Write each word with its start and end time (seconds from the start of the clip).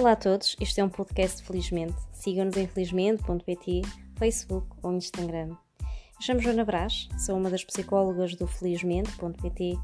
Olá 0.00 0.12
a 0.12 0.16
todos, 0.16 0.56
este 0.58 0.80
é 0.80 0.84
um 0.84 0.88
podcast 0.88 1.42
Felizmente. 1.42 1.94
Sigam-nos 2.10 2.56
em 2.56 2.66
felizmente.pt, 2.66 3.82
Facebook 4.16 4.66
ou 4.82 4.94
Instagram. 4.94 5.50
Eu 5.78 6.22
chamo 6.22 6.40
Joana 6.40 6.64
Brás, 6.64 7.06
sou 7.18 7.36
uma 7.36 7.50
das 7.50 7.62
psicólogas 7.62 8.34
do 8.34 8.46
felizmente.pt 8.46 9.78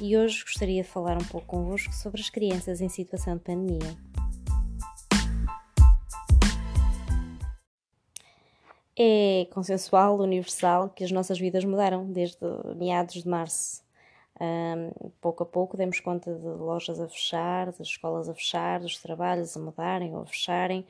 e 0.00 0.16
hoje 0.16 0.42
gostaria 0.42 0.82
de 0.82 0.88
falar 0.88 1.16
um 1.16 1.24
pouco 1.26 1.46
convosco 1.46 1.94
sobre 1.94 2.20
as 2.20 2.28
crianças 2.28 2.80
em 2.80 2.88
situação 2.88 3.36
de 3.36 3.44
pandemia. 3.44 3.96
É 8.98 9.46
consensual, 9.52 10.18
universal, 10.18 10.90
que 10.90 11.04
as 11.04 11.12
nossas 11.12 11.38
vidas 11.38 11.64
mudaram 11.64 12.10
desde 12.10 12.38
meados 12.74 13.22
de 13.22 13.28
março 13.28 13.83
um, 14.40 15.10
pouco 15.20 15.44
a 15.44 15.46
pouco 15.46 15.76
demos 15.76 16.00
conta 16.00 16.34
de 16.34 16.46
lojas 16.46 17.00
a 17.00 17.08
fechar, 17.08 17.66
das 17.66 17.80
escolas 17.80 18.28
a 18.28 18.34
fechar, 18.34 18.80
dos 18.80 18.98
trabalhos 18.98 19.56
a 19.56 19.60
mudarem 19.60 20.14
ou 20.14 20.22
a 20.22 20.26
fecharem, 20.26 20.84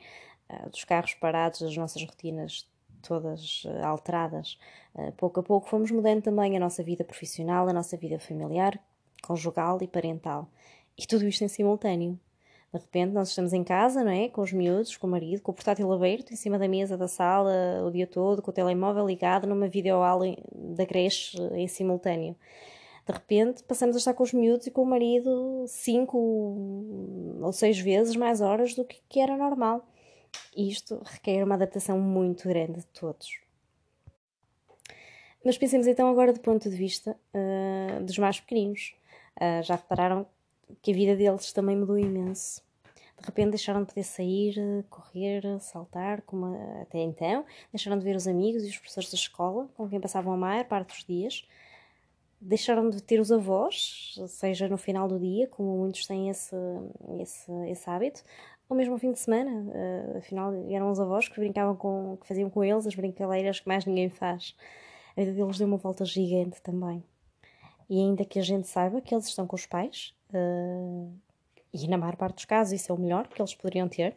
uh, 0.49 0.69
dos 0.69 0.83
carros 0.83 1.13
parados, 1.13 1.61
das 1.61 1.77
nossas 1.77 2.03
rotinas 2.03 2.67
todas 3.03 3.63
uh, 3.65 3.85
alteradas. 3.85 4.57
Uh, 4.95 5.11
pouco 5.13 5.39
a 5.39 5.43
pouco 5.43 5.69
fomos 5.69 5.91
mudando 5.91 6.23
também 6.23 6.57
a 6.57 6.59
nossa 6.59 6.81
vida 6.81 7.03
profissional, 7.03 7.69
a 7.69 7.73
nossa 7.73 7.95
vida 7.95 8.17
familiar, 8.17 8.79
conjugal 9.21 9.77
e 9.81 9.87
parental. 9.87 10.47
E 10.97 11.05
tudo 11.05 11.27
isto 11.27 11.43
em 11.43 11.47
simultâneo. 11.47 12.19
De 12.73 12.79
repente 12.79 13.13
nós 13.13 13.29
estamos 13.29 13.53
em 13.53 13.63
casa, 13.63 14.03
não 14.03 14.11
é? 14.11 14.27
Com 14.27 14.41
os 14.41 14.51
miúdos, 14.51 14.97
com 14.97 15.07
o 15.07 15.09
marido, 15.09 15.41
com 15.41 15.51
o 15.51 15.55
portátil 15.55 15.91
aberto 15.93 16.33
em 16.33 16.35
cima 16.35 16.57
da 16.57 16.67
mesa 16.67 16.97
da 16.97 17.07
sala 17.07 17.83
o 17.85 17.91
dia 17.91 18.07
todo, 18.07 18.41
com 18.41 18.51
o 18.51 18.53
telemóvel 18.53 19.05
ligado 19.05 19.47
numa 19.47 19.67
videoaula 19.67 20.25
da 20.51 20.85
creche 20.85 21.37
em 21.53 21.67
simultâneo. 21.67 22.35
De 23.05 23.13
repente, 23.13 23.61
passamos 23.63 23.95
a 23.95 23.99
estar 23.99 24.13
com 24.15 24.23
os 24.23 24.33
miúdos 24.33 24.65
e 24.65 24.71
com 24.71 24.81
o 24.81 24.85
marido 24.85 25.65
cinco 25.67 26.17
ou 27.39 27.53
seis 27.53 27.77
vezes 27.77 28.15
mais 28.15 28.41
horas 28.41 28.73
do 28.73 28.83
que, 28.83 29.19
era 29.19 29.37
normal. 29.37 29.87
Isto 30.57 30.99
requer 31.05 31.43
uma 31.43 31.53
adaptação 31.53 31.99
muito 31.99 32.47
grande 32.49 32.79
de 32.79 32.87
todos. 32.87 33.39
Mas 35.43 35.55
pensemos 35.55 35.85
então 35.85 36.09
agora 36.09 36.33
do 36.33 36.39
ponto 36.39 36.67
de 36.67 36.75
vista 36.75 37.15
uh, 37.31 38.03
dos 38.03 38.17
mais 38.17 38.39
pequeninos. 38.39 38.95
Uh, 39.37 39.61
já 39.61 39.75
repararam 39.75 40.25
que 40.81 40.91
a 40.91 40.95
vida 40.95 41.15
deles 41.15 41.53
também 41.53 41.77
mudou 41.77 41.99
imenso. 41.99 42.63
De 43.19 43.25
repente 43.27 43.51
deixaram 43.51 43.81
de 43.81 43.87
poder 43.87 44.03
sair, 44.03 44.55
correr, 44.89 45.43
saltar, 45.59 46.23
como 46.23 46.57
até 46.81 46.97
então. 46.97 47.45
Deixaram 47.71 47.99
de 47.99 48.03
ver 48.03 48.15
os 48.15 48.27
amigos 48.27 48.63
e 48.63 48.69
os 48.69 48.77
professores 48.77 49.11
da 49.11 49.15
escola, 49.15 49.69
com 49.77 49.87
quem 49.87 50.01
passavam 50.01 50.33
a 50.33 50.37
maior 50.37 50.65
parte 50.65 50.87
dos 50.87 51.05
dias 51.05 51.47
deixaram 52.39 52.89
de 52.89 53.01
ter 53.01 53.19
os 53.19 53.31
avós, 53.31 54.15
seja 54.27 54.67
no 54.67 54.77
final 54.77 55.07
do 55.07 55.19
dia, 55.19 55.47
como 55.47 55.77
muitos 55.77 56.05
têm 56.05 56.29
esse, 56.29 56.55
esse, 57.19 57.51
esse 57.67 57.89
hábito, 57.89 58.23
ou 58.69 58.75
mesmo 58.75 58.93
ao 58.93 58.99
fim 58.99 59.11
de 59.11 59.19
semana. 59.19 59.51
Uh, 59.51 60.17
afinal, 60.17 60.53
eram 60.69 60.91
os 60.91 60.99
avós 60.99 61.27
que 61.27 61.39
brincavam 61.39 61.75
com, 61.75 62.17
que 62.19 62.27
faziam 62.27 62.49
com 62.49 62.63
eles 62.63 62.85
as 62.85 62.95
brincadeiras 62.95 63.59
que 63.59 63.67
mais 63.67 63.85
ninguém 63.85 64.09
faz. 64.09 64.55
A 65.15 65.21
vida 65.21 65.33
deles 65.33 65.57
deu 65.57 65.67
uma 65.67 65.77
volta 65.77 66.03
gigante 66.05 66.61
também. 66.61 67.03
E 67.89 67.99
ainda 67.99 68.25
que 68.25 68.39
a 68.39 68.41
gente 68.41 68.67
saiba 68.67 69.01
que 69.01 69.13
eles 69.13 69.27
estão 69.27 69.45
com 69.47 69.55
os 69.55 69.65
pais, 69.65 70.13
uh, 70.33 71.11
e 71.73 71.87
na 71.87 71.97
maior 71.97 72.15
parte 72.15 72.35
dos 72.35 72.45
casos 72.45 72.73
isso 72.73 72.91
é 72.91 72.95
o 72.95 72.99
melhor 72.99 73.27
que 73.27 73.41
eles 73.41 73.53
poderiam 73.53 73.87
ter, 73.87 74.15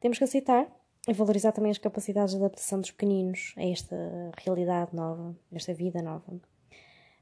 temos 0.00 0.18
que 0.18 0.24
aceitar 0.24 0.66
e 1.08 1.12
valorizar 1.12 1.52
também 1.52 1.70
as 1.70 1.78
capacidades 1.78 2.34
de 2.34 2.40
adaptação 2.40 2.80
dos 2.80 2.90
pequeninos 2.90 3.54
a 3.56 3.64
esta 3.64 3.96
realidade 4.36 4.94
nova, 4.94 5.34
a 5.50 5.56
esta 5.56 5.72
vida 5.72 6.02
nova 6.02 6.38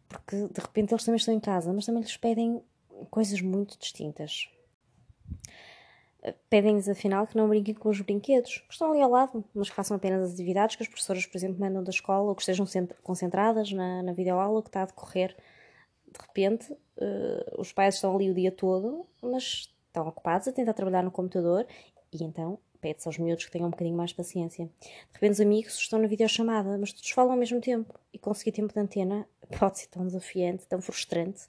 porque 0.09 0.37
de 0.37 0.61
repente 0.61 0.93
eles 0.93 1.05
também 1.05 1.17
estão 1.17 1.35
em 1.35 1.41
casa, 1.41 1.73
mas 1.73 1.87
também 1.87 2.03
lhes 2.03 2.17
pedem 2.17 2.63
coisas 3.11 3.41
muito 3.41 3.79
distintas. 3.79 4.49
Pedem-lhes 6.51 6.89
afinal 6.89 7.27
que 7.27 7.37
não 7.37 7.49
brinquem 7.49 7.75
com 7.75 7.89
os 7.89 8.01
brinquedos, 8.01 8.59
que 8.59 8.73
estão 8.73 8.91
ali 8.91 9.01
ao 9.01 9.11
lado, 9.11 9.45
mas 9.55 9.69
que 9.69 9.77
façam 9.77 9.97
apenas 9.97 10.25
as 10.25 10.35
atividades 10.35 10.75
que 10.75 10.83
as 10.83 10.89
professoras, 10.89 11.25
por 11.25 11.37
exemplo, 11.37 11.61
mandam 11.61 11.85
da 11.85 11.91
escola 11.91 12.29
ou 12.29 12.35
que 12.35 12.43
estejam 12.43 12.67
concentradas 13.03 13.71
na, 13.73 14.03
na 14.03 14.13
videoaula 14.13 14.63
que 14.63 14.69
está 14.69 14.83
a 14.83 14.87
decorrer. 14.87 15.37
De 16.07 16.21
repente, 16.21 16.73
uh, 16.73 17.61
os 17.61 17.73
pais 17.73 17.97
estão 17.97 18.15
ali 18.15 18.31
o 18.31 18.35
dia 18.35 18.51
todo, 18.51 19.07
mas 19.23 19.71
estão 19.87 20.09
ocupados 20.09 20.49
a 20.49 20.53
tentar 20.53 20.73
trabalhar 20.73 21.03
no 21.03 21.11
computador 21.11 21.67
e 22.13 22.25
então 22.25 22.59
pede-se 22.87 23.09
aos 23.09 23.19
miúdos 23.19 23.45
que 23.45 23.51
tenham 23.51 23.67
um 23.67 23.71
bocadinho 23.71 23.97
mais 23.97 24.13
paciência. 24.13 24.67
De 24.81 25.15
repente 25.15 25.33
os 25.33 25.41
amigos 25.41 25.75
estão 25.75 25.99
na 25.99 26.07
videochamada, 26.07 26.79
mas 26.79 26.93
todos 26.93 27.11
falam 27.11 27.33
ao 27.33 27.37
mesmo 27.37 27.61
tempo 27.61 27.93
e 28.13 28.19
conseguir 28.19 28.53
tempo 28.53 28.73
de 28.73 28.79
antena 28.79 29.27
pode 29.59 29.81
ser 29.81 29.89
tão 29.89 30.07
desafiante, 30.07 30.69
tão 30.69 30.81
frustrante. 30.81 31.49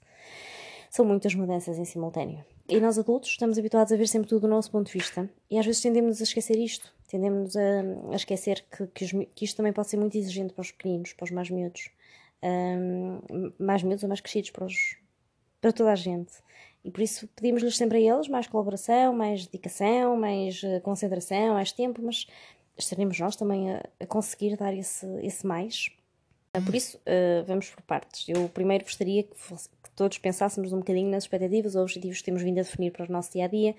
São 0.90 1.04
muitas 1.04 1.36
mudanças 1.36 1.78
em 1.78 1.84
simultâneo. 1.84 2.44
E 2.68 2.80
nós 2.80 2.98
adultos 2.98 3.30
estamos 3.30 3.56
habituados 3.56 3.92
a 3.92 3.96
ver 3.96 4.08
sempre 4.08 4.28
tudo 4.28 4.42
do 4.42 4.48
nosso 4.48 4.68
ponto 4.70 4.88
de 4.88 4.92
vista 4.92 5.30
e 5.48 5.58
às 5.58 5.64
vezes 5.64 5.80
tendemos 5.80 6.20
a 6.20 6.24
esquecer 6.24 6.58
isto, 6.58 6.92
tendemos 7.06 7.56
a, 7.56 7.82
a 8.10 8.16
esquecer 8.16 8.64
que, 8.70 8.86
que, 8.88 9.04
os, 9.04 9.12
que, 9.34 9.44
isto 9.44 9.56
também 9.56 9.72
pode 9.72 9.88
ser 9.88 9.96
muito 9.96 10.18
exigente 10.18 10.52
para 10.52 10.62
os 10.62 10.72
pequeninos, 10.72 11.12
para 11.12 11.24
os 11.24 11.30
mais 11.30 11.48
miúdos, 11.50 11.90
um, 12.42 13.20
mais 13.58 13.82
miúdos 13.84 14.02
ou 14.02 14.08
mais 14.08 14.20
crescidos, 14.20 14.50
para, 14.50 14.64
os, 14.64 14.96
para 15.60 15.72
toda 15.72 15.92
a 15.92 15.96
gente. 15.96 16.32
E 16.84 16.90
por 16.90 17.02
isso 17.02 17.28
pedimos-lhes 17.34 17.76
sempre 17.76 17.98
a 17.98 18.14
eles 18.14 18.28
mais 18.28 18.46
colaboração, 18.46 19.12
mais 19.12 19.46
dedicação, 19.46 20.16
mais 20.16 20.62
uh, 20.62 20.80
concentração, 20.80 21.54
mais 21.54 21.72
tempo, 21.72 22.00
mas 22.02 22.26
estaremos 22.76 23.18
nós 23.18 23.36
também 23.36 23.72
a, 23.72 23.82
a 24.00 24.06
conseguir 24.06 24.56
dar 24.56 24.72
esse, 24.72 25.06
esse 25.22 25.46
mais. 25.46 25.90
Uh, 26.56 26.62
por 26.64 26.74
isso, 26.74 26.96
uh, 26.98 27.44
vamos 27.46 27.68
por 27.70 27.82
partes. 27.82 28.28
Eu 28.28 28.48
primeiro 28.48 28.84
gostaria 28.84 29.22
que, 29.22 29.36
fosse, 29.36 29.68
que, 29.68 29.90
todos 29.94 30.16
pensássemos 30.18 30.72
um 30.72 30.78
bocadinho 30.78 31.10
nas 31.10 31.24
expectativas 31.24 31.74
ou 31.74 31.82
objetivos 31.82 32.18
que 32.18 32.24
temos 32.24 32.42
vindo 32.42 32.60
a 32.60 32.62
definir 32.62 32.92
para 32.92 33.04
o 33.04 33.12
nosso 33.12 33.32
dia 33.32 33.46
a 33.46 33.48
dia, 33.48 33.74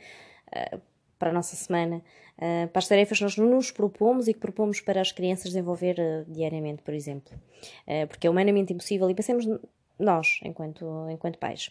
para 1.18 1.30
a 1.30 1.34
nossa 1.34 1.56
semana, 1.56 2.04
para 2.36 2.80
as 2.80 2.90
tarefas 2.90 3.20
que 3.20 3.24
nós 3.24 3.38
nos 3.38 3.72
propomos 3.72 4.28
e 4.28 4.34
que 4.34 4.40
propomos 4.40 4.82
para 4.82 5.00
as 5.00 5.14
crianças 5.14 5.46
desenvolver 5.46 5.96
diariamente, 6.28 6.82
por 6.82 6.94
exemplo. 6.94 7.32
porque 8.10 8.28
é 8.28 8.30
humanamente 8.30 8.74
impossível, 8.74 9.10
e 9.10 9.16
pensemos 9.16 9.46
nós, 10.00 10.40
enquanto, 10.44 11.08
enquanto 11.10 11.38
pais 11.38 11.70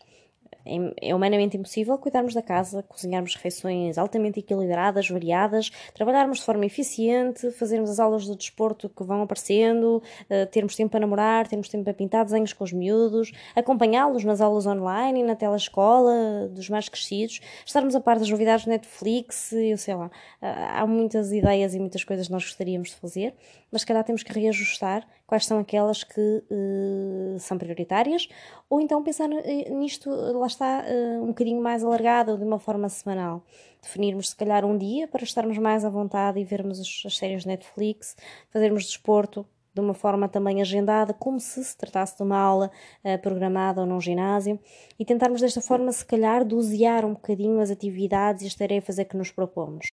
é, 0.64 1.08
é 1.10 1.14
humanamente 1.14 1.56
impossível 1.56 1.96
cuidarmos 1.98 2.34
da 2.34 2.42
casa, 2.42 2.82
cozinharmos 2.82 3.34
refeições 3.34 3.96
altamente 3.98 4.40
equilibradas, 4.40 5.08
variadas, 5.08 5.70
trabalharmos 5.94 6.38
de 6.38 6.44
forma 6.44 6.66
eficiente, 6.66 7.50
fazermos 7.52 7.90
as 7.90 7.98
aulas 7.98 8.24
de 8.24 8.36
desporto 8.36 8.88
que 8.88 9.02
vão 9.02 9.22
aparecendo, 9.22 10.02
uh, 10.30 10.46
termos 10.50 10.76
tempo 10.76 10.90
para 10.90 11.00
namorar, 11.00 11.48
termos 11.48 11.68
tempo 11.68 11.84
para 11.84 11.94
pintar 11.94 12.24
desenhos 12.24 12.52
com 12.52 12.64
os 12.64 12.72
miúdos, 12.72 13.32
acompanhá-los 13.54 14.24
nas 14.24 14.40
aulas 14.40 14.66
online 14.66 15.20
e 15.20 15.22
na 15.22 15.34
telescola 15.34 16.48
dos 16.50 16.68
mais 16.68 16.88
crescidos, 16.88 17.40
estarmos 17.64 17.94
a 17.94 18.00
par 18.00 18.18
das 18.18 18.28
novidades 18.28 18.64
do 18.64 18.70
Netflix, 18.70 19.52
eu 19.52 19.78
sei 19.78 19.94
lá. 19.94 20.06
Uh, 20.06 20.10
há 20.42 20.86
muitas 20.86 21.32
ideias 21.32 21.74
e 21.74 21.78
muitas 21.78 22.04
coisas 22.04 22.26
que 22.26 22.32
nós 22.32 22.44
gostaríamos 22.44 22.90
de 22.90 22.96
fazer, 22.96 23.34
mas 23.70 23.82
se 23.82 23.86
calhar 23.86 24.04
temos 24.04 24.22
que 24.22 24.32
reajustar 24.32 25.06
quais 25.28 25.44
são 25.44 25.58
aquelas 25.58 26.02
que 26.02 26.42
uh, 26.50 27.38
são 27.38 27.58
prioritárias, 27.58 28.26
ou 28.68 28.80
então 28.80 29.04
pensar 29.04 29.28
nisto, 29.28 30.08
lá 30.10 30.46
está, 30.46 30.82
uh, 30.82 31.22
um 31.22 31.28
bocadinho 31.28 31.62
mais 31.62 31.84
alargado, 31.84 32.38
de 32.38 32.44
uma 32.44 32.58
forma 32.58 32.88
semanal. 32.88 33.44
Definirmos, 33.82 34.30
se 34.30 34.36
calhar, 34.36 34.64
um 34.64 34.78
dia 34.78 35.06
para 35.06 35.22
estarmos 35.22 35.58
mais 35.58 35.84
à 35.84 35.90
vontade 35.90 36.40
e 36.40 36.44
vermos 36.44 36.80
as, 36.80 37.16
séries 37.16 37.44
Netflix, 37.44 38.16
fazermos 38.50 38.86
desporto 38.86 39.46
de 39.74 39.82
uma 39.82 39.92
forma 39.92 40.30
também 40.30 40.62
agendada, 40.62 41.12
como 41.12 41.38
se 41.38 41.62
se 41.62 41.76
tratasse 41.76 42.16
de 42.16 42.22
uma 42.22 42.38
aula 42.38 42.70
uh, 43.04 43.18
programada 43.20 43.82
ou 43.82 43.86
num 43.86 44.00
ginásio, 44.00 44.58
e 44.98 45.04
tentarmos 45.04 45.42
desta 45.42 45.60
forma, 45.60 45.92
se 45.92 46.06
calhar, 46.06 46.42
dosear 46.42 47.04
um 47.04 47.12
bocadinho 47.12 47.60
as 47.60 47.70
atividades 47.70 48.44
e 48.44 48.46
as 48.46 48.54
tarefas 48.54 48.98
a 48.98 49.04
que 49.04 49.16
nos 49.16 49.30
propomos. 49.30 49.88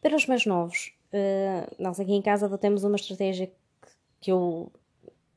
Para 0.00 0.14
os 0.14 0.26
mais 0.26 0.46
novos, 0.46 0.92
uh, 1.12 1.74
nós 1.76 1.98
aqui 1.98 2.12
em 2.12 2.22
casa 2.22 2.46
adotamos 2.46 2.84
uma 2.84 2.94
estratégia 2.94 3.50
que, 4.22 4.32
eu 4.32 4.72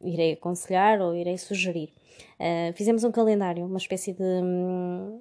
irei 0.01 0.33
aconselhar 0.33 1.01
ou 1.01 1.15
irei 1.15 1.37
sugerir. 1.37 1.91
Uh, 2.39 2.73
fizemos 2.73 3.03
um 3.03 3.11
calendário, 3.11 3.65
uma 3.65 3.77
espécie 3.77 4.13
de. 4.13 4.23
Um, 4.23 5.19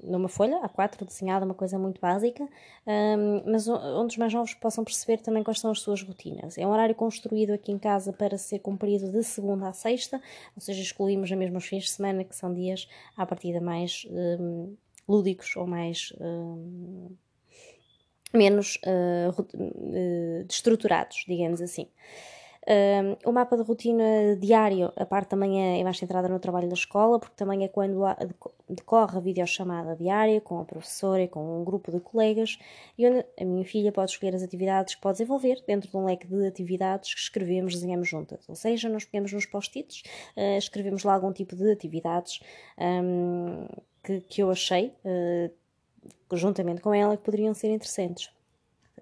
numa 0.00 0.28
folha 0.28 0.60
A4 0.60 1.04
desenhada, 1.04 1.44
uma 1.44 1.54
coisa 1.54 1.76
muito 1.76 2.00
básica, 2.00 2.44
um, 2.86 3.50
mas 3.50 3.66
onde 3.66 4.12
os 4.12 4.16
mais 4.16 4.32
novos 4.32 4.54
possam 4.54 4.84
perceber 4.84 5.18
também 5.18 5.42
quais 5.42 5.58
são 5.58 5.72
as 5.72 5.80
suas 5.80 6.02
rotinas. 6.02 6.56
É 6.56 6.64
um 6.64 6.70
horário 6.70 6.94
construído 6.94 7.52
aqui 7.52 7.72
em 7.72 7.78
casa 7.78 8.12
para 8.12 8.38
ser 8.38 8.60
cumprido 8.60 9.10
de 9.10 9.24
segunda 9.24 9.68
a 9.68 9.72
sexta, 9.72 10.22
ou 10.54 10.62
seja, 10.62 10.80
excluímos 10.80 11.28
mesmo 11.32 11.58
os 11.58 11.66
fins 11.66 11.84
de 11.84 11.90
semana, 11.90 12.22
que 12.22 12.36
são 12.36 12.54
dias 12.54 12.88
à 13.16 13.26
partida 13.26 13.60
mais 13.60 14.06
um, 14.10 14.76
lúdicos 15.08 15.56
ou 15.56 15.66
mais. 15.66 16.12
Um, 16.20 17.16
menos 18.32 18.78
uh, 18.84 19.40
uh, 19.40 20.46
estruturados, 20.48 21.24
digamos 21.26 21.60
assim. 21.60 21.88
Um, 22.70 23.30
o 23.30 23.32
mapa 23.32 23.56
de 23.56 23.62
rotina 23.62 24.36
diário, 24.38 24.92
a 24.94 25.06
parte 25.06 25.30
também 25.30 25.80
é 25.80 25.82
mais 25.82 25.96
centrada 25.96 26.28
no 26.28 26.38
trabalho 26.38 26.68
da 26.68 26.74
escola, 26.74 27.18
porque 27.18 27.34
também 27.34 27.64
é 27.64 27.68
quando 27.68 28.04
há, 28.04 28.14
decorre 28.68 29.16
a 29.16 29.20
videochamada 29.20 29.96
diária 29.96 30.38
com 30.38 30.60
a 30.60 30.64
professora 30.66 31.22
e 31.22 31.28
com 31.28 31.62
um 31.62 31.64
grupo 31.64 31.90
de 31.90 31.98
colegas, 31.98 32.58
e 32.98 33.08
onde 33.08 33.24
a 33.40 33.44
minha 33.46 33.64
filha 33.64 33.90
pode 33.90 34.10
escolher 34.10 34.34
as 34.34 34.42
atividades 34.42 34.94
que 34.94 35.00
pode 35.00 35.14
desenvolver 35.16 35.64
dentro 35.66 35.90
de 35.90 35.96
um 35.96 36.04
leque 36.04 36.26
de 36.26 36.46
atividades 36.46 37.14
que 37.14 37.20
escrevemos, 37.20 37.72
desenhamos 37.74 38.06
juntas. 38.06 38.46
Ou 38.46 38.54
seja, 38.54 38.90
nós 38.90 39.06
pegamos 39.06 39.32
nos 39.32 39.46
post-its, 39.46 40.02
uh, 40.36 40.58
escrevemos 40.58 41.04
lá 41.04 41.14
algum 41.14 41.32
tipo 41.32 41.56
de 41.56 41.72
atividades 41.72 42.40
um, 42.78 43.66
que, 44.04 44.20
que 44.20 44.42
eu 44.42 44.50
achei. 44.50 44.92
Uh, 45.02 45.50
juntamente 46.36 46.82
com 46.82 46.92
ela, 46.92 47.16
que 47.16 47.22
poderiam 47.22 47.54
ser 47.54 47.70
interessantes. 47.70 48.30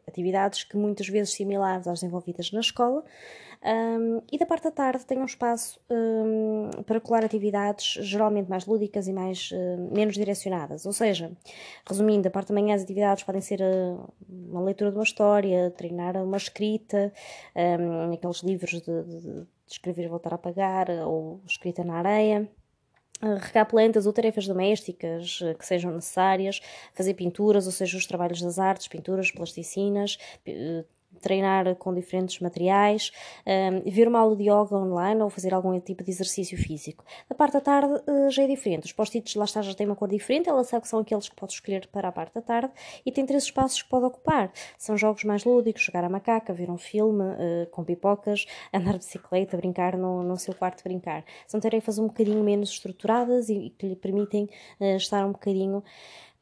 Atividades 0.07 0.65
que 0.65 0.77
muitas 0.77 1.09
vezes 1.09 1.35
similares 1.35 1.87
às 1.87 2.01
desenvolvidas 2.01 2.53
na 2.53 2.61
escola, 2.61 3.05
um, 3.63 4.23
e 4.31 4.39
da 4.39 4.47
parte 4.47 4.65
da 4.65 4.71
tarde 4.71 5.05
tem 5.05 5.19
um 5.19 5.25
espaço 5.25 5.81
um, 5.91 6.71
para 6.85 7.01
colar 7.01 7.25
atividades 7.25 7.99
geralmente 8.07 8.49
mais 8.49 8.67
lúdicas 8.67 9.09
e 9.09 9.13
mais, 9.13 9.51
uh, 9.51 9.95
menos 9.95 10.15
direcionadas. 10.15 10.87
Ou 10.87 10.93
seja, 10.93 11.33
resumindo, 11.89 12.29
a 12.29 12.31
parte 12.31 12.49
da 12.49 12.55
manhã 12.55 12.75
as 12.75 12.83
atividades 12.83 13.25
podem 13.25 13.41
ser 13.41 13.61
uh, 13.61 14.13
uma 14.29 14.63
leitura 14.63 14.91
de 14.91 14.97
uma 14.97 15.05
história, 15.05 15.71
treinar 15.71 16.17
uma 16.17 16.37
escrita, 16.37 17.13
um, 17.57 18.13
aqueles 18.13 18.43
livros 18.43 18.81
de, 18.81 19.03
de, 19.03 19.21
de 19.21 19.47
escrever 19.67 20.05
e 20.05 20.09
voltar 20.09 20.33
a 20.33 20.37
apagar, 20.37 20.89
ou 20.91 21.41
escrita 21.47 21.83
na 21.83 21.95
areia 21.95 22.49
regar 23.21 23.67
plantas 23.67 24.07
ou 24.07 24.13
tarefas 24.13 24.47
domésticas 24.47 25.39
que 25.59 25.67
sejam 25.67 25.91
necessárias, 25.93 26.61
fazer 26.93 27.15
pinturas, 27.15 27.67
ou 27.67 27.73
seja, 27.73 27.97
os 27.97 28.07
trabalhos 28.07 28.41
das 28.43 28.59
artes, 28.59 28.89
pinturas, 28.89 29.31
plasticinas, 29.31 30.19
treinar 31.21 31.75
com 31.77 31.95
diferentes 31.95 32.39
materiais, 32.41 33.11
um, 33.47 33.91
ver 33.91 34.09
uma 34.09 34.21
aula 34.21 34.37
de 34.37 34.45
yoga 34.45 34.77
online 34.77 35.23
ou 35.23 35.31
fazer 35.31 35.55
algum 35.55 35.79
tipo 35.81 36.05
de 36.05 36.11
exercício 36.11 36.57
físico. 36.57 37.05
Da 37.29 37.35
parte 37.35 37.55
da 37.55 37.61
tarde 37.61 37.95
uh, 38.09 38.31
já 38.31 38.43
é 38.43 38.47
diferente. 38.47 38.85
Os 38.85 38.93
post-its 38.93 39.35
lá 39.35 39.45
está 39.45 39.63
já 39.63 39.75
têm 39.75 39.87
uma 39.87 39.97
cor 39.97 40.09
diferente, 40.09 40.49
ela 40.49 40.65
sabe 40.65 40.83
que 40.83 40.89
são 40.89 41.01
aqueles 41.01 41.29
que 41.29 41.37
pode 41.37 41.53
escolher 41.53 41.87
para 41.89 42.09
a 42.09 42.13
parte 42.13 42.35
da 42.35 42.43
tarde 42.43 42.73
e 43.05 43.13
tem 43.13 43.25
três 43.25 43.45
espaços 43.45 43.83
que 43.83 43.89
pode 43.89 44.07
ocupar. 44.07 44.53
São 44.79 44.97
jogos 44.97 45.25
mais 45.25 45.45
lúdicos, 45.45 45.83
jogar 45.83 46.05
a 46.05 46.09
macaca, 46.09 46.53
ver 46.53 46.71
um 46.71 46.79
filme 46.79 47.25
uh, 47.25 47.67
com 47.71 47.85
pipocas, 47.85 48.47
andar 48.73 48.93
de 48.93 48.99
bicicleta, 48.99 49.57
brincar 49.57 49.97
no, 49.97 50.23
no 50.23 50.37
seu 50.37 50.55
quarto 50.55 50.83
brincar. 50.83 51.25
São 51.47 51.61
tarefas 51.61 51.99
um 51.99 52.07
bocadinho 52.07 52.43
menos 52.43 52.71
estruturadas 52.71 53.49
e, 53.49 53.67
e 53.67 53.71
que 53.71 53.87
lhe 53.87 53.97
permitem 53.97 54.49
uh, 54.81 54.97
estar 54.97 55.25
um 55.27 55.33
bocadinho 55.33 55.83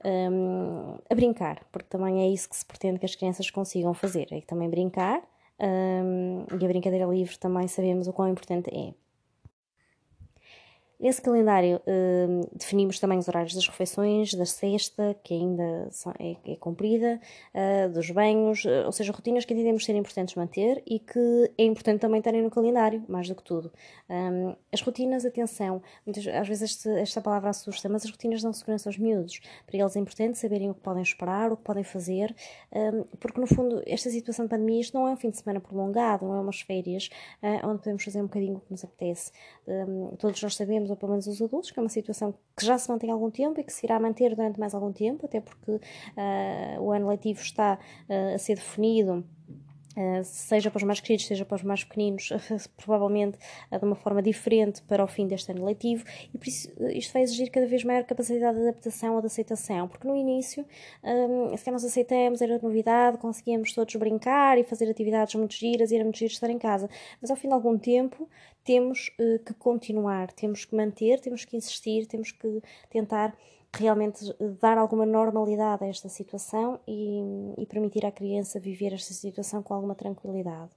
um, 0.05 0.99
a 1.09 1.15
brincar, 1.15 1.65
porque 1.73 1.89
também 1.89 2.23
é 2.23 2.29
isso 2.29 2.49
que 2.49 2.57
se 2.57 2.65
pretende 2.65 2.99
que 2.99 3.07
as 3.07 3.15
crianças 3.15 3.51
consigam 3.51 3.95
fazer, 3.95 4.29
é 4.31 4.41
também 4.43 4.69
brincar, 4.69 5.23
um, 5.61 6.47
e 6.61 6.65
a 6.65 6.69
brincadeira 6.69 7.07
livre 7.07 7.39
também 7.39 7.67
sabemos 7.69 8.07
o 8.09 8.13
quão 8.13 8.29
importante 8.29 8.71
é. 8.75 8.95
Nesse 11.05 11.21
calendário 11.21 11.83
uh, 11.87 12.49
definimos 12.57 12.99
também 12.99 13.19
os 13.19 13.29
horários 13.29 13.55
das 13.55 13.69
refeições, 13.69 14.33
da 14.33 14.47
sexta, 14.47 15.15
que 15.23 15.35
ainda 15.35 15.91
é, 16.19 16.53
é 16.53 16.57
cumprida, 16.57 17.21
uh, 17.55 17.93
dos 17.93 18.11
banhos, 18.11 18.65
uh, 18.65 18.87
ou 18.87 18.93
seja, 18.93 19.13
rotinas 19.13 19.45
que 19.45 19.53
entendemos 19.53 19.85
ser 19.85 19.95
importantes 19.97 20.35
manter 20.35 20.83
e 20.87 20.99
que 20.99 21.53
é 21.59 21.65
importante 21.65 22.01
também 22.01 22.23
terem 22.23 22.41
no 22.41 22.49
calendário, 22.49 23.05
mais 23.07 23.29
do 23.29 23.35
que 23.35 23.43
tudo. 23.43 23.71
Um, 24.09 24.57
as 24.73 24.81
rotinas, 24.81 25.27
atenção, 25.27 25.83
muitas, 26.07 26.27
às 26.27 26.49
vezes 26.49 26.71
este, 26.71 26.89
esta 26.89 27.21
palavra 27.21 27.51
assusta, 27.51 27.87
mas 27.87 28.07
as 28.07 28.11
rotinas 28.11 28.43
dão 28.43 28.55
segurança 28.55 28.89
aos 28.89 28.97
miúdos. 28.97 29.43
Para 29.67 29.77
eles 29.77 29.95
é 29.97 30.01
importante 30.01 30.39
saberem 30.39 30.71
o 30.71 30.75
que 30.75 30.81
podem 30.81 31.03
esperar, 31.03 31.53
o 31.53 31.57
que 31.59 31.65
podem 31.65 31.85
fazer, 31.85 32.35
um, 32.73 33.05
porque 33.21 33.39
no 33.39 33.47
fundo 33.47 33.83
esta 33.85 34.09
situação 34.09 34.47
de 34.47 34.49
pandemia, 34.49 34.81
isto 34.81 34.99
não 34.99 35.07
é 35.07 35.11
um 35.11 35.17
fim 35.19 35.29
de 35.29 35.37
semana 35.37 35.61
prolongado, 35.61 36.25
não 36.25 36.35
é 36.35 36.41
umas 36.41 36.63
férias, 36.63 37.11
onde 37.63 37.81
podemos 37.81 38.03
fazer 38.03 38.21
um 38.21 38.27
bocadinho 38.27 38.57
o 38.57 38.61
que 38.61 38.71
nos 38.71 38.83
apetece. 38.83 39.31
Um, 39.69 40.17
todos 40.17 40.43
nós 40.43 40.57
sabemos 40.57 40.94
ou 40.95 40.97
pelo 40.97 41.11
menos 41.11 41.27
os 41.27 41.43
adultos, 41.43 41.71
que 41.71 41.79
é 41.79 41.83
uma 41.83 41.89
situação 41.89 42.33
que 42.57 42.65
já 42.65 42.79
se 42.79 42.89
mantém 42.89 43.11
há 43.11 43.13
algum 43.13 43.31
tempo 43.31 43.61
e 43.61 43.65
que 43.65 43.73
se 43.73 43.85
irá 43.85 43.99
manter 43.99 44.35
durante 44.35 44.59
mais 44.59 44.75
algum 44.75 44.93
tempo, 44.93 45.27
até 45.27 45.41
porque 45.41 45.73
uh, 45.73 46.81
o 46.81 46.93
ano 46.93 47.09
letivo 47.09 47.41
está 47.41 47.79
uh, 48.09 48.35
a 48.35 48.39
ser 48.39 48.55
definido 48.55 49.25
Uh, 49.97 50.25
seja 50.25 50.73
para 50.73 50.79
os 50.79 50.83
mais 50.83 50.99
queridos, 50.99 51.27
seja 51.27 51.45
para 51.45 51.55
os 51.55 51.63
mais 51.63 51.85
pequeninos, 51.85 52.31
provavelmente 52.77 53.39
uh, 53.71 53.79
de 53.79 53.85
uma 53.85 53.95
forma 53.95 54.21
diferente 54.21 54.83
para 54.83 55.05
o 55.05 55.07
fim 55.07 55.29
deste 55.29 55.53
ano 55.53 55.65
letivo, 55.65 56.05
e 56.35 56.37
por 56.39 56.49
isso 56.49 56.69
uh, 56.79 56.89
isto 56.89 57.13
vai 57.13 57.23
exigir 57.23 57.49
cada 57.49 57.65
vez 57.67 57.85
maior 57.85 58.03
capacidade 58.03 58.59
de 58.59 58.63
adaptação 58.65 59.15
ou 59.15 59.21
de 59.21 59.29
aceitação, 59.29 59.87
porque 59.87 60.09
no 60.09 60.17
início, 60.17 60.67
um, 61.05 61.57
se 61.57 61.71
nós 61.71 61.85
aceitamos, 61.85 62.43
era 62.43 62.59
novidade, 62.59 63.19
conseguíamos 63.19 63.73
todos 63.73 63.95
brincar 63.95 64.59
e 64.59 64.65
fazer 64.65 64.91
atividades 64.91 65.37
muito 65.37 65.55
giras, 65.55 65.93
e 65.93 65.95
era 65.95 66.03
muito 66.03 66.19
giro 66.19 66.33
estar 66.33 66.51
em 66.51 66.59
casa, 66.59 66.91
mas 67.23 67.31
ao 67.31 67.37
fim 67.37 67.47
de 67.47 67.55
algum 67.55 67.79
tempo 67.79 68.29
temos 68.65 69.11
que 69.45 69.55
continuar, 69.59 70.33
temos 70.33 70.65
que 70.65 70.75
manter, 70.75 71.21
temos 71.21 71.45
que 71.45 71.57
insistir, 71.57 72.07
temos 72.07 72.33
que 72.33 72.63
tentar 72.91 73.37
realmente 73.77 74.25
dar 74.61 74.79
alguma 74.79 75.05
normalidade 75.05 75.85
a 75.85 75.89
esta 75.89 76.09
situação 76.09 76.81
e, 76.87 77.23
e 77.59 77.67
permitir 77.67 78.07
à 78.07 78.13
criança 78.13 78.61
viver 78.61 78.93
esta 78.93 79.13
situação 79.13 79.63
com 79.63 79.75
alguma 79.75 79.95
tranquilidade. 79.95 80.71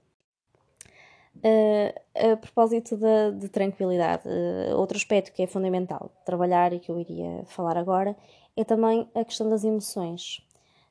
Uh, 1.38 2.32
a 2.32 2.36
propósito 2.36 2.96
de, 2.96 3.38
de 3.38 3.48
tranquilidade, 3.48 4.26
uh, 4.26 4.76
outro 4.76 4.96
aspecto 4.96 5.32
que 5.32 5.42
é 5.42 5.46
fundamental 5.46 6.10
trabalhar 6.24 6.72
e 6.72 6.80
que 6.80 6.90
eu 6.90 6.98
iria 6.98 7.44
falar 7.46 7.76
agora 7.76 8.16
é 8.56 8.64
também 8.64 9.08
a 9.14 9.24
questão 9.24 9.48
das 9.48 9.62
emoções. 9.62 10.44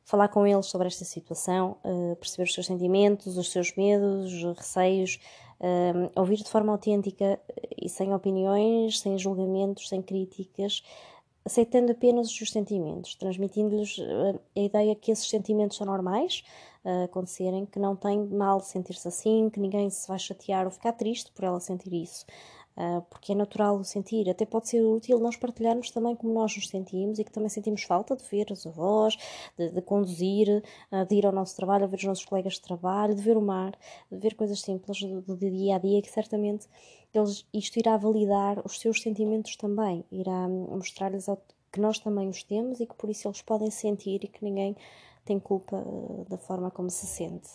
Falar 0.06 0.30
com 0.30 0.48
eles 0.48 0.68
sobre 0.68 0.88
esta 0.88 1.04
situação, 1.04 1.76
uh, 1.84 2.16
perceber 2.16 2.44
os 2.44 2.54
seus 2.54 2.66
sentimentos, 2.66 3.38
os 3.38 3.52
seus 3.52 3.76
medos, 3.76 4.32
os 4.32 4.58
receios, 4.58 5.20
ouvir 6.16 6.38
de 6.38 6.50
forma 6.50 6.72
autêntica 6.72 7.40
e 7.82 7.90
sem 7.90 8.14
opiniões, 8.14 9.00
sem 9.00 9.18
julgamentos, 9.18 9.90
sem 9.90 10.04
críticas, 10.04 10.84
aceitando 11.48 11.92
apenas 11.92 12.28
os 12.28 12.38
seus 12.38 12.52
sentimentos, 12.52 13.16
transmitindo-lhes 13.16 13.98
eh, 14.00 14.40
a 14.56 14.60
ideia 14.60 14.96
que 14.96 15.12
esses 15.12 15.30
sentimentos 15.30 15.78
são 15.78 15.88
normais 15.88 16.44
uh, 16.84 17.06
acontecerem, 17.06 17.66
que 17.66 17.80
não 17.80 17.96
tem 17.96 18.20
mal 18.28 18.60
sentir-se 18.60 19.08
assim, 19.08 19.50
que 19.50 19.60
ninguém 19.60 19.90
se 19.90 20.08
vai 20.08 20.20
chatear 20.20 20.66
ou 20.66 20.72
ficar 20.72 20.92
triste 20.94 21.32
por 21.32 21.46
ela 21.46 21.60
sentir 21.60 21.94
isso. 21.94 22.26
Uh, 22.78 23.02
porque 23.10 23.32
é 23.32 23.36
natural 23.36 23.76
o 23.76 23.84
sentir, 23.84 24.30
até 24.30 24.46
pode 24.46 24.70
ser 24.70 24.84
útil 24.84 25.18
nós 25.18 25.36
partilharmos 25.36 25.90
também 25.90 26.16
como 26.16 26.32
nós 26.32 26.56
nos 26.56 26.68
sentimos 26.68 27.18
e 27.18 27.24
que 27.24 27.32
também 27.32 27.50
sentimos 27.50 27.82
falta 27.82 28.16
de 28.16 28.24
ver 28.30 28.52
os 28.52 28.68
avós, 28.68 29.18
de, 29.58 29.72
de 29.72 29.82
conduzir, 29.82 30.64
uh, 30.92 31.04
de 31.08 31.16
ir 31.16 31.26
ao 31.26 31.32
nosso 31.32 31.56
trabalho, 31.56 31.86
a 31.86 31.88
ver 31.88 31.98
os 31.98 32.04
nossos 32.04 32.24
colegas 32.24 32.54
de 32.54 32.62
trabalho, 32.62 33.16
de 33.16 33.22
ver 33.24 33.36
o 33.36 33.42
mar, 33.42 33.72
de 34.12 34.18
ver 34.20 34.36
coisas 34.36 34.62
simples 34.62 35.02
do, 35.02 35.22
do 35.22 35.50
dia 35.50 35.78
a 35.78 35.80
dia 35.80 36.00
que 36.04 36.12
certamente 36.12 36.68
eles, 37.12 37.48
isto 37.52 37.80
irá 37.80 37.98
validar 37.98 38.62
os 38.64 38.80
seus 38.80 39.02
sentimentos 39.02 39.56
também, 39.56 40.06
irá 40.12 40.48
mostrar-lhes 40.48 41.26
que 41.72 41.80
nós 41.80 41.98
também 41.98 42.30
os 42.30 42.44
temos 42.44 42.80
e 42.80 42.86
que 42.86 42.94
por 42.94 43.10
isso 43.10 43.28
eles 43.28 43.42
podem 43.42 43.72
sentir 43.72 44.24
e 44.24 44.28
que 44.28 44.44
ninguém 44.44 44.76
tem 45.26 45.40
culpa 45.40 45.78
uh, 45.78 46.26
da 46.30 46.38
forma 46.38 46.70
como 46.70 46.90
se 46.90 47.08
sente. 47.08 47.50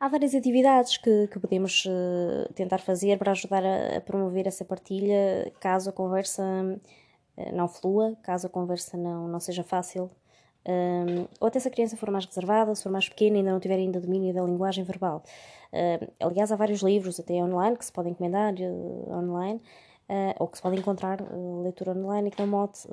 Há 0.00 0.08
várias 0.08 0.34
atividades 0.34 0.96
que, 0.96 1.26
que 1.28 1.38
podemos 1.38 1.84
uh, 1.84 2.52
tentar 2.54 2.78
fazer 2.78 3.18
para 3.18 3.32
ajudar 3.32 3.64
a, 3.64 3.96
a, 3.96 4.00
promover 4.00 4.46
essa 4.46 4.64
partilha, 4.64 5.52
caso 5.60 5.90
a 5.90 5.92
conversa 5.92 6.42
uh, 6.42 7.56
não 7.56 7.68
flua, 7.68 8.16
caso 8.22 8.46
a 8.46 8.50
conversa 8.50 8.96
não, 8.96 9.28
não 9.28 9.40
seja 9.40 9.64
fácil. 9.64 10.10
Um, 10.66 11.26
ou 11.40 11.48
até 11.48 11.58
se 11.58 11.66
a 11.66 11.70
criança 11.70 11.96
for 11.96 12.10
mais 12.10 12.26
reservada, 12.26 12.74
se 12.74 12.82
for 12.82 12.92
mais 12.92 13.08
pequena 13.08 13.36
e 13.36 13.38
ainda 13.38 13.52
não 13.52 13.60
tiver 13.60 13.76
ainda 13.76 14.00
domínio 14.00 14.34
da 14.34 14.42
linguagem 14.42 14.84
verbal. 14.84 15.22
Uh, 15.72 16.12
aliás, 16.20 16.52
há 16.52 16.56
vários 16.56 16.82
livros, 16.82 17.18
até 17.18 17.34
online, 17.34 17.76
que 17.76 17.84
se 17.84 17.92
podem 17.92 18.12
encomendar 18.12 18.54
uh, 18.54 19.12
online, 19.12 19.60
uh, 20.08 20.34
ou 20.38 20.48
que 20.48 20.56
se 20.56 20.62
pode 20.62 20.78
encontrar 20.78 21.18
leitura 21.62 21.92
online 21.92 22.28
e 22.28 22.30
que 22.30 22.36
dão 22.36 22.46
mote 22.46 22.86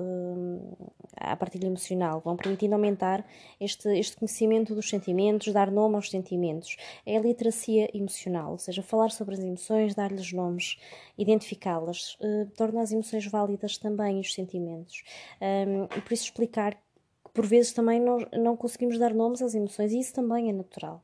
à 1.18 1.36
partilha 1.36 1.68
emocional. 1.68 2.22
Vão 2.22 2.36
permitindo 2.36 2.74
aumentar 2.76 3.26
este, 3.60 3.90
este 3.98 4.18
conhecimento 4.18 4.76
dos 4.76 4.90
sentimentos, 4.90 5.52
dar 5.54 5.72
nome 5.72 5.96
aos 5.96 6.10
sentimentos. 6.10 6.78
É 7.06 7.18
a 7.18 7.22
literacia 7.22 7.90
emocional, 7.94 8.52
ou 8.52 8.58
seja, 8.58 8.82
falar 8.82 9.12
sobre 9.12 9.36
as 9.36 9.42
emoções, 9.42 9.96
dar-lhes 9.96 10.32
nomes, 10.34 10.78
identificá-las, 11.18 12.18
torna 12.56 12.82
as 12.82 12.92
emoções 12.92 13.26
válidas 13.28 13.78
também 13.78 14.20
os 14.20 14.34
sentimentos. 14.34 15.04
Um, 15.42 15.86
e 15.98 16.02
por 16.02 16.14
isso 16.14 16.26
explicar 16.26 16.76
que 16.76 17.32
por 17.34 17.46
vezes 17.46 17.74
também 17.74 18.00
não, 18.00 18.18
não 18.34 18.56
conseguimos 18.56 18.98
dar 18.98 19.14
nomes 19.14 19.42
às 19.42 19.54
emoções 19.54 19.92
e 19.92 20.00
isso 20.00 20.14
também 20.14 20.50
é 20.50 20.54
natural. 20.54 21.04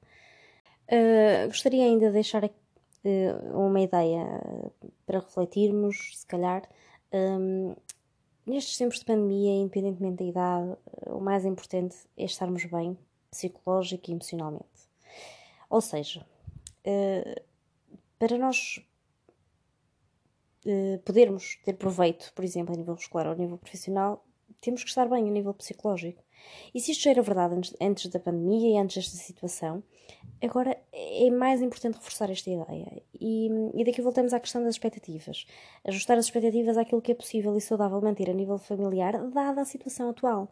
Uh, 0.88 1.48
gostaria 1.48 1.86
ainda 1.86 2.08
de 2.08 2.13
deixar 2.13 2.44
aqui, 2.44 2.56
uh, 2.56 2.61
uma 3.53 3.81
ideia 3.81 4.25
para 5.05 5.20
refletirmos, 5.20 6.20
se 6.20 6.25
calhar. 6.25 6.67
Um, 7.13 7.75
nestes 8.46 8.77
tempos 8.77 9.00
de 9.00 9.05
pandemia, 9.05 9.53
independentemente 9.53 10.17
da 10.17 10.29
idade, 10.29 10.77
o 11.08 11.20
mais 11.20 11.46
importante 11.46 11.96
é 12.17 12.25
estarmos 12.25 12.63
bem, 12.65 12.98
psicológico 13.29 14.10
e 14.10 14.13
emocionalmente. 14.13 14.65
Ou 15.70 15.81
seja, 15.81 16.25
uh, 16.86 17.41
para 18.20 18.38
nós 18.38 18.79
podermos 21.03 21.60
ter 21.65 21.74
proveito, 21.74 22.31
por 22.34 22.46
exemplo, 22.46 22.74
a 22.74 22.77
nível 22.77 22.93
escolar 22.93 23.25
ou 23.27 23.34
a 23.34 23.36
nível 23.36 23.58
profissional, 23.58 24.24
temos 24.60 24.84
que 24.84 24.89
estar 24.89 25.08
bem 25.10 25.27
a 25.27 25.31
nível 25.31 25.53
psicológico. 25.53 26.24
E 26.74 26.79
se 26.79 26.91
isto 26.91 27.03
já 27.03 27.12
era 27.12 27.21
verdade 27.21 27.55
antes, 27.55 27.75
antes 27.81 28.07
da 28.07 28.19
pandemia 28.19 28.69
e 28.69 28.77
antes 28.77 28.95
desta 28.95 29.17
situação, 29.17 29.83
agora 30.41 30.77
é 30.91 31.29
mais 31.29 31.62
importante 31.62 31.95
reforçar 31.95 32.29
esta 32.29 32.50
ideia. 32.50 33.01
E, 33.19 33.50
e 33.75 33.83
daqui 33.83 34.01
voltamos 34.01 34.33
à 34.33 34.39
questão 34.39 34.63
das 34.63 34.75
expectativas. 34.75 35.45
Ajustar 35.86 36.17
as 36.17 36.25
expectativas 36.25 36.77
àquilo 36.77 37.01
que 37.01 37.12
é 37.12 37.15
possível 37.15 37.55
e 37.57 37.62
saudável 37.62 38.01
manter 38.01 38.29
a 38.29 38.33
nível 38.33 38.57
familiar, 38.57 39.13
dada 39.29 39.62
a 39.62 39.65
situação 39.65 40.10
atual. 40.10 40.51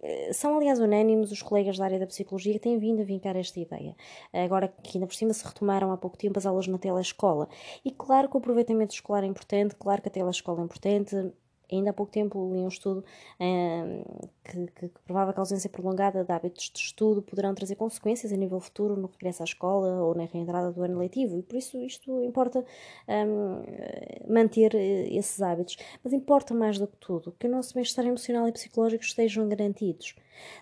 Eh, 0.00 0.32
são, 0.32 0.56
aliás, 0.56 0.78
unânimes 0.80 1.32
os 1.32 1.42
colegas 1.42 1.76
da 1.78 1.84
área 1.84 1.98
da 1.98 2.06
psicologia 2.06 2.52
que 2.54 2.60
têm 2.60 2.78
vindo 2.78 3.02
a 3.02 3.04
vincar 3.04 3.36
esta 3.36 3.58
ideia. 3.58 3.96
Agora 4.32 4.68
que 4.68 4.96
ainda 4.96 5.06
por 5.06 5.14
cima 5.14 5.32
se 5.32 5.44
retomaram 5.44 5.90
há 5.92 5.96
pouco 5.96 6.16
tempo 6.16 6.38
as 6.38 6.46
aulas 6.46 6.66
na 6.68 6.78
telescola. 6.78 7.48
E 7.84 7.90
claro 7.90 8.28
que 8.28 8.36
o 8.36 8.38
aproveitamento 8.38 8.94
escolar 8.94 9.24
é 9.24 9.26
importante, 9.26 9.74
claro 9.74 10.00
que 10.02 10.08
a 10.08 10.10
telescola 10.12 10.60
é 10.60 10.64
importante, 10.64 11.32
Ainda 11.70 11.90
há 11.90 11.92
pouco 11.92 12.10
tempo 12.10 12.52
li 12.52 12.60
um 12.60 12.68
estudo 12.68 13.04
uh, 13.40 14.28
que, 14.44 14.66
que, 14.68 14.88
que 14.88 15.00
provava 15.04 15.32
que 15.32 15.38
a 15.38 15.42
ausência 15.42 15.68
prolongada 15.68 16.24
de 16.24 16.32
hábitos 16.32 16.70
de 16.70 16.78
estudo 16.78 17.22
poderão 17.22 17.54
trazer 17.54 17.76
consequências 17.76 18.32
a 18.32 18.36
nível 18.36 18.60
futuro 18.60 18.96
no 18.96 19.08
regresso 19.08 19.42
à 19.42 19.44
escola 19.44 20.02
ou 20.02 20.14
na 20.14 20.24
reentrada 20.24 20.72
do 20.72 20.82
ano 20.82 20.98
letivo, 20.98 21.38
e 21.38 21.42
por 21.42 21.56
isso 21.56 21.76
isto 21.78 22.22
importa 22.22 22.64
um, 23.08 24.32
manter 24.32 24.74
eh, 24.74 25.08
esses 25.10 25.40
hábitos. 25.42 25.76
Mas 26.02 26.12
importa 26.12 26.54
mais 26.54 26.78
do 26.78 26.86
que 26.86 26.96
tudo 26.96 27.34
que 27.38 27.46
o 27.46 27.50
nosso 27.50 27.74
bem-estar 27.74 28.06
emocional 28.06 28.48
e 28.48 28.52
psicológico 28.52 29.04
estejam 29.04 29.48
garantidos. 29.48 30.14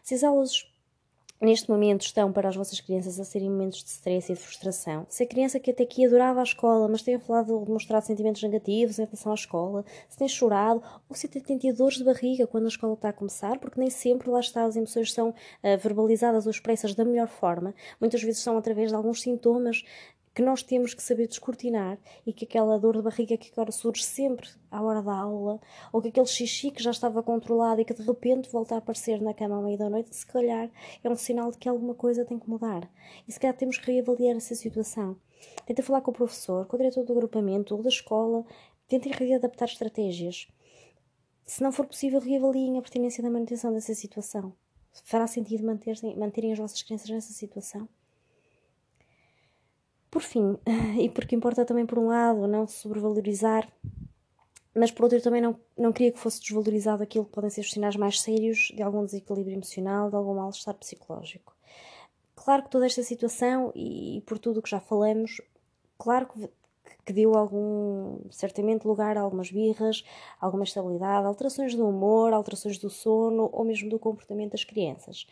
Se 0.02 0.14
as 0.14 0.24
aulas 0.24 0.66
neste 1.40 1.70
momento 1.70 2.02
estão 2.02 2.32
para 2.32 2.48
as 2.48 2.56
vossas 2.56 2.80
crianças 2.80 3.20
a 3.20 3.24
serem 3.24 3.50
momentos 3.50 3.82
de 3.82 3.90
stress 3.90 4.30
e 4.30 4.34
de 4.34 4.40
frustração. 4.40 5.06
Se 5.08 5.22
a 5.22 5.26
criança 5.26 5.60
que 5.60 5.70
até 5.70 5.84
aqui 5.84 6.06
adorava 6.06 6.40
a 6.40 6.42
escola, 6.42 6.88
mas 6.88 7.02
tem 7.02 7.18
falado 7.18 7.64
demonstrado 7.64 8.06
sentimentos 8.06 8.42
negativos 8.42 8.98
em 8.98 9.04
relação 9.04 9.32
à 9.32 9.34
escola, 9.34 9.84
se 10.08 10.16
tem 10.16 10.28
chorado 10.28 10.82
ou 11.08 11.16
se 11.16 11.28
tem 11.28 11.58
tido 11.58 11.76
dores 11.76 11.98
de 11.98 12.04
barriga 12.04 12.46
quando 12.46 12.64
a 12.64 12.68
escola 12.68 12.94
está 12.94 13.10
a 13.10 13.12
começar, 13.12 13.58
porque 13.58 13.78
nem 13.78 13.90
sempre 13.90 14.30
lá 14.30 14.40
está 14.40 14.64
as 14.64 14.76
emoções 14.76 15.12
são 15.12 15.30
uh, 15.30 15.34
verbalizadas 15.78 16.46
ou 16.46 16.50
expressas 16.50 16.94
da 16.94 17.04
melhor 17.04 17.28
forma. 17.28 17.74
Muitas 18.00 18.22
vezes 18.22 18.42
são 18.42 18.56
através 18.56 18.90
de 18.90 18.94
alguns 18.96 19.20
sintomas 19.20 19.84
que 20.36 20.42
nós 20.42 20.62
temos 20.62 20.92
que 20.92 21.02
saber 21.02 21.26
descortinar 21.28 21.98
e 22.26 22.30
que 22.30 22.44
aquela 22.44 22.78
dor 22.78 22.94
de 22.94 23.02
barriga 23.02 23.38
que 23.38 23.50
agora 23.50 23.72
surge 23.72 24.04
sempre 24.04 24.46
à 24.70 24.82
hora 24.82 25.00
da 25.00 25.14
aula, 25.14 25.58
ou 25.90 26.02
que 26.02 26.08
aquele 26.08 26.26
xixi 26.26 26.70
que 26.70 26.82
já 26.82 26.90
estava 26.90 27.22
controlado 27.22 27.80
e 27.80 27.86
que 27.86 27.94
de 27.94 28.02
repente 28.02 28.50
volta 28.50 28.74
a 28.74 28.78
aparecer 28.78 29.18
na 29.22 29.32
cama 29.32 29.56
à 29.56 29.62
meia 29.62 29.78
da 29.78 29.88
noite, 29.88 30.14
se 30.14 30.26
calhar 30.26 30.70
é 31.02 31.08
um 31.08 31.16
sinal 31.16 31.50
de 31.50 31.56
que 31.56 31.66
alguma 31.66 31.94
coisa 31.94 32.22
tem 32.22 32.38
que 32.38 32.50
mudar. 32.50 32.86
E 33.26 33.32
se 33.32 33.40
calhar 33.40 33.56
temos 33.56 33.78
que 33.78 33.90
reavaliar 33.90 34.36
essa 34.36 34.54
situação. 34.54 35.16
Tenta 35.64 35.82
falar 35.82 36.02
com 36.02 36.10
o 36.10 36.14
professor, 36.14 36.66
com 36.66 36.76
o 36.76 36.78
diretor 36.80 37.06
do 37.06 37.14
agrupamento 37.14 37.74
ou 37.74 37.82
da 37.82 37.88
escola, 37.88 38.44
tentem 38.86 39.12
readaptar 39.12 39.68
estratégias. 39.68 40.48
Se 41.46 41.62
não 41.62 41.72
for 41.72 41.86
possível, 41.86 42.20
reavaliem 42.20 42.76
a 42.76 42.82
pertinência 42.82 43.22
da 43.22 43.30
manutenção 43.30 43.72
dessa 43.72 43.94
situação. 43.94 44.52
Fará 45.02 45.26
sentido 45.26 45.64
manterem 45.64 46.52
as 46.52 46.58
vossas 46.58 46.82
crianças 46.82 47.08
nessa 47.08 47.32
situação? 47.32 47.88
Por 50.10 50.22
fim, 50.22 50.56
e 51.00 51.08
porque 51.08 51.34
importa 51.34 51.64
também 51.64 51.86
por 51.86 51.98
um 51.98 52.08
lado 52.08 52.46
não 52.46 52.66
sobrevalorizar, 52.66 53.68
mas 54.74 54.90
por 54.90 55.04
outro 55.04 55.20
também 55.22 55.40
não, 55.40 55.58
não 55.76 55.92
queria 55.92 56.12
que 56.12 56.18
fosse 56.18 56.40
desvalorizado 56.40 57.02
aquilo 57.02 57.24
que 57.24 57.32
podem 57.32 57.50
ser 57.50 57.62
os 57.62 57.70
sinais 57.70 57.96
mais 57.96 58.20
sérios 58.20 58.70
de 58.74 58.82
algum 58.82 59.04
desequilíbrio 59.04 59.56
emocional, 59.56 60.10
de 60.10 60.16
algum 60.16 60.34
mal-estar 60.34 60.74
psicológico. 60.74 61.56
Claro 62.34 62.64
que 62.64 62.70
toda 62.70 62.86
esta 62.86 63.02
situação, 63.02 63.72
e, 63.74 64.18
e 64.18 64.20
por 64.20 64.38
tudo 64.38 64.60
o 64.60 64.62
que 64.62 64.70
já 64.70 64.78
falamos, 64.78 65.40
claro 65.98 66.26
que, 66.26 66.48
que 67.04 67.12
deu 67.12 67.34
algum, 67.34 68.20
certamente, 68.30 68.86
lugar 68.86 69.16
a 69.16 69.22
algumas 69.22 69.50
birras, 69.50 70.04
alguma 70.38 70.64
estabilidade, 70.64 71.26
alterações 71.26 71.74
do 71.74 71.88
humor, 71.88 72.32
alterações 72.34 72.78
do 72.78 72.90
sono 72.90 73.48
ou 73.52 73.64
mesmo 73.64 73.88
do 73.88 73.98
comportamento 73.98 74.52
das 74.52 74.64
crianças. 74.64 75.26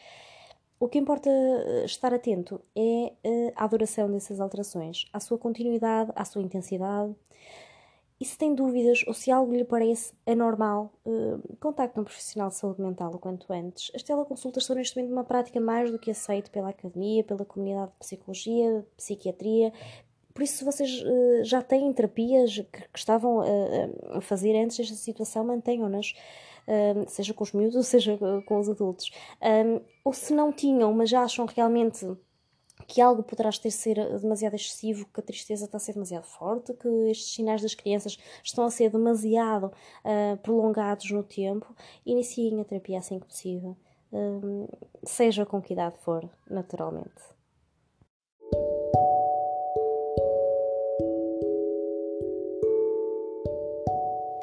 O 0.85 0.89
que 0.89 0.99
importa 0.99 1.31
eh, 1.31 1.87
estar 1.87 2.13
atento 2.13 2.61
é 2.77 3.15
eh, 3.25 3.53
a 3.57 3.67
duração 3.67 4.11
dessas 4.11 4.39
alterações, 4.39 5.07
à 5.15 5.19
sua 5.19 5.39
continuidade, 5.39 6.13
à 6.15 6.27
sua 6.27 6.43
intensidade. 6.43 7.17
E 8.21 8.25
se 8.27 8.37
tem 8.37 8.55
dúvidas 8.55 9.03
ou 9.07 9.15
se 9.15 9.31
algo 9.31 9.55
lhe 9.55 9.65
parece 9.65 10.13
anormal, 10.27 10.93
eh, 11.07 11.39
contacte 11.59 11.99
um 11.99 12.05
profissional 12.05 12.51
de 12.51 12.57
saúde 12.57 12.83
mental 12.83 13.15
o 13.15 13.19
quanto 13.19 13.51
antes. 13.51 13.91
As 13.95 14.03
teleconsultas 14.03 14.67
são 14.67 14.77
neste 14.77 14.95
momento 14.95 15.13
uma 15.13 15.25
prática 15.25 15.59
mais 15.59 15.91
do 15.91 15.99
que 15.99 16.11
aceita 16.11 16.51
pela 16.51 16.69
academia, 16.69 17.25
pela 17.25 17.47
comunidade 17.47 17.91
de 17.93 17.99
psicologia, 18.01 18.87
psiquiatria. 18.95 19.73
Por 20.35 20.43
isso, 20.43 20.59
se 20.59 20.65
vocês 20.65 21.03
já 21.45 21.63
têm 21.63 21.93
terapias 21.93 22.57
que, 22.57 22.65
que 22.65 22.99
estavam 22.99 23.41
a 24.11 24.21
fazer 24.21 24.57
antes 24.57 24.77
desta 24.77 24.97
situação, 24.97 25.45
mantenham-nas 25.45 26.13
seja 27.07 27.33
com 27.33 27.45
os 27.45 27.53
miúdos, 27.53 27.87
seja 27.87 28.19
com 28.45 28.59
os 28.59 28.69
adultos. 28.69 29.11
Um, 29.41 29.81
ou 30.05 30.13
se 30.13 30.35
não 30.35 30.53
tinham, 30.53 30.93
mas 30.93 31.11
já 31.11 31.23
acham 31.23 31.47
realmente 31.47 32.05
que 32.87 33.01
algo 33.01 33.23
poderá 33.23 33.51
ter 33.51 33.71
ser 33.71 33.97
demasiado 34.21 34.55
excessivo, 34.55 35.07
que 35.13 35.21
a 35.21 35.23
tristeza 35.23 35.65
está 35.65 35.77
a 35.77 35.81
ser 35.81 35.93
demasiado 35.95 36.25
forte, 36.25 36.75
que 36.75 36.89
estes 37.11 37.35
sinais 37.35 37.63
das 37.63 37.75
crianças 37.75 38.19
estão 38.43 38.65
a 38.65 38.71
ser 38.71 38.91
demasiado 38.91 39.67
uh, 40.05 40.37
prolongados 40.43 41.11
no 41.11 41.23
tempo, 41.23 41.75
iniciem 42.05 42.61
a 42.61 42.65
terapia 42.65 42.99
assim 42.99 43.19
que 43.19 43.27
possível, 43.27 43.77
um, 44.13 44.67
seja 45.03 45.47
com 45.47 45.63
que 45.63 45.73
idade 45.73 45.97
for, 45.99 46.29
naturalmente. 46.49 47.34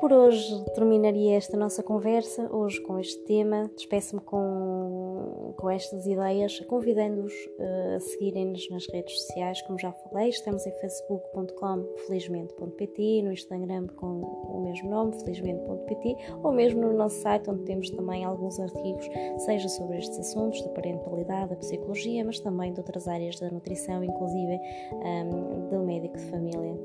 Por 0.01 0.11
hoje 0.11 0.65
terminaria 0.73 1.37
esta 1.37 1.55
nossa 1.55 1.83
conversa, 1.83 2.51
hoje 2.51 2.81
com 2.81 2.97
este 2.97 3.23
tema. 3.23 3.69
Despeço-me 3.75 4.19
com, 4.19 5.53
com 5.55 5.69
estas 5.69 6.07
ideias, 6.07 6.59
convidando-os 6.61 7.31
uh, 7.31 7.97
a 7.97 7.99
seguirem-nos 7.99 8.67
nas 8.71 8.87
redes 8.91 9.21
sociais, 9.21 9.61
como 9.61 9.77
já 9.77 9.91
falei. 9.91 10.29
Estamos 10.29 10.65
em 10.65 10.71
facebook.com 10.71 11.85
felizmente.pt, 12.07 13.21
no 13.21 13.31
Instagram 13.31 13.85
com 13.95 14.21
o 14.21 14.61
mesmo 14.63 14.89
nome, 14.89 15.13
felizmente.pt, 15.19 16.15
ou 16.41 16.51
mesmo 16.51 16.81
no 16.81 16.93
nosso 16.93 17.21
site, 17.21 17.51
onde 17.51 17.61
temos 17.65 17.91
também 17.91 18.25
alguns 18.25 18.59
artigos, 18.59 19.07
seja 19.45 19.69
sobre 19.69 19.99
estes 19.99 20.17
assuntos, 20.17 20.63
da 20.63 20.69
parentalidade, 20.69 21.51
da 21.51 21.57
psicologia, 21.57 22.25
mas 22.25 22.39
também 22.39 22.73
de 22.73 22.79
outras 22.79 23.07
áreas 23.07 23.39
da 23.39 23.51
nutrição, 23.51 24.03
inclusive 24.03 24.59
um, 24.93 25.05
ehm, 25.05 25.69
do 25.69 25.79
médico 25.85 26.17
de 26.17 26.25
família. 26.25 26.75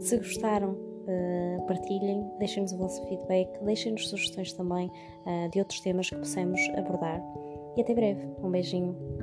Se 0.00 0.16
gostaram, 0.16 0.87
uh, 1.08 1.66
partilhem, 1.66 2.30
deixem-nos 2.38 2.72
o 2.72 2.78
vosso 2.78 3.04
feedback, 3.06 3.48
deixem-nos 3.64 4.08
sugestões 4.08 4.52
também 4.52 4.90
uh, 5.26 5.50
de 5.50 5.58
outros 5.58 5.80
temas 5.80 6.08
que 6.10 6.16
possamos 6.16 6.60
abordar. 6.76 7.22
E 7.76 7.80
até 7.80 7.94
breve. 7.94 8.26
Um 8.42 8.50
beijinho. 8.50 9.17